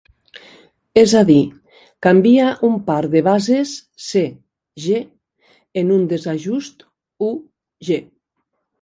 És 1.01 1.11
a 1.19 1.19
dir, 1.27 1.41
canvia 2.07 2.47
un 2.69 2.79
par 2.89 2.97
de 3.17 3.23
bases 3.29 3.75
C:G 4.07 5.05
en 5.85 5.95
un 6.01 6.11
desajust 6.15 6.87
U:G. 7.31 8.05